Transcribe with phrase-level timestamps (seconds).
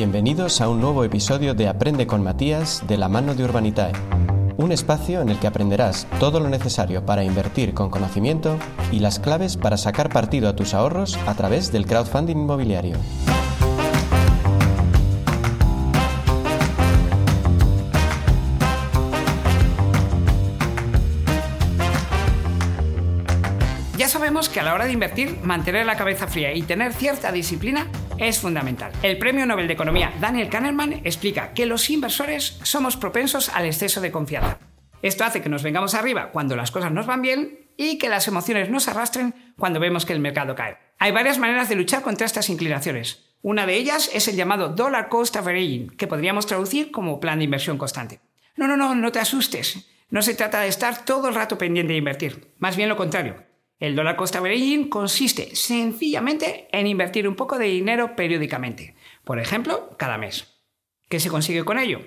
[0.00, 3.92] Bienvenidos a un nuevo episodio de Aprende con Matías de la mano de Urbanitae,
[4.56, 8.56] un espacio en el que aprenderás todo lo necesario para invertir con conocimiento
[8.90, 12.96] y las claves para sacar partido a tus ahorros a través del crowdfunding inmobiliario.
[23.98, 27.30] Ya sabemos que a la hora de invertir, mantener la cabeza fría y tener cierta
[27.32, 27.86] disciplina
[28.20, 28.92] es fundamental.
[29.02, 34.00] El premio Nobel de Economía Daniel Kahneman explica que los inversores somos propensos al exceso
[34.00, 34.58] de confianza.
[35.02, 38.28] Esto hace que nos vengamos arriba cuando las cosas nos van bien y que las
[38.28, 40.76] emociones nos arrastren cuando vemos que el mercado cae.
[40.98, 43.24] Hay varias maneras de luchar contra estas inclinaciones.
[43.40, 47.46] Una de ellas es el llamado dollar cost averaging, que podríamos traducir como plan de
[47.46, 48.20] inversión constante.
[48.56, 49.86] No, no, no, no te asustes.
[50.10, 52.52] No se trata de estar todo el rato pendiente de invertir.
[52.58, 53.49] Más bien lo contrario.
[53.80, 58.94] El dólar cost averaging consiste sencillamente en invertir un poco de dinero periódicamente,
[59.24, 60.60] por ejemplo, cada mes.
[61.08, 62.00] ¿Qué se consigue con ello?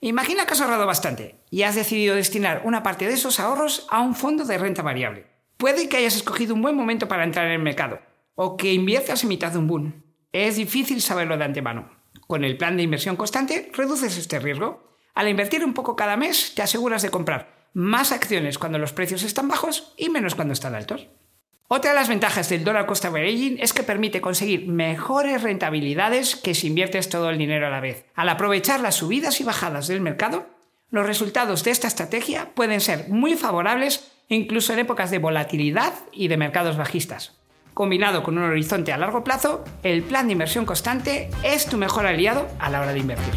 [0.00, 4.00] Imagina que has ahorrado bastante y has decidido destinar una parte de esos ahorros a
[4.00, 5.26] un fondo de renta variable.
[5.58, 8.00] Puede que hayas escogido un buen momento para entrar en el mercado
[8.34, 10.02] o que inviertas en mitad de un boom.
[10.32, 11.90] Es difícil saberlo de antemano.
[12.26, 14.89] Con el plan de inversión constante reduces este riesgo.
[15.14, 19.22] Al invertir un poco cada mes te aseguras de comprar más acciones cuando los precios
[19.22, 21.08] están bajos y menos cuando están altos.
[21.68, 26.54] Otra de las ventajas del dólar cost averaging es que permite conseguir mejores rentabilidades que
[26.54, 28.06] si inviertes todo el dinero a la vez.
[28.16, 30.46] Al aprovechar las subidas y bajadas del mercado,
[30.90, 36.26] los resultados de esta estrategia pueden ser muy favorables incluso en épocas de volatilidad y
[36.26, 37.38] de mercados bajistas.
[37.72, 42.04] Combinado con un horizonte a largo plazo, el plan de inversión constante es tu mejor
[42.04, 43.34] aliado a la hora de invertir.